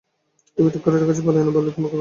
[0.57, 1.89] তুমি ঠিক করে রেখেছ, পালোয়ান বললেই তোমাকে বলা হল।